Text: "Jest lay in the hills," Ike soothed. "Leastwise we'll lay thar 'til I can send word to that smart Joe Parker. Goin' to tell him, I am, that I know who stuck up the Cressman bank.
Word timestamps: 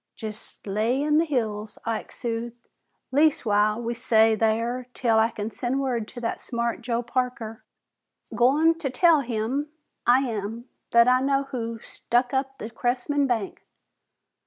"Jest 0.15 0.65
lay 0.65 0.99
in 0.99 1.19
the 1.19 1.25
hills," 1.25 1.77
Ike 1.85 2.11
soothed. 2.11 2.67
"Leastwise 3.11 3.77
we'll 3.83 3.95
lay 4.19 4.35
thar 4.35 4.87
'til 4.95 5.19
I 5.19 5.29
can 5.29 5.51
send 5.51 5.79
word 5.79 6.07
to 6.07 6.21
that 6.21 6.41
smart 6.41 6.81
Joe 6.81 7.03
Parker. 7.03 7.63
Goin' 8.33 8.75
to 8.79 8.89
tell 8.89 9.19
him, 9.21 9.69
I 10.07 10.21
am, 10.21 10.65
that 10.89 11.07
I 11.07 11.21
know 11.21 11.43
who 11.43 11.77
stuck 11.83 12.33
up 12.33 12.57
the 12.57 12.71
Cressman 12.71 13.27
bank. 13.27 13.61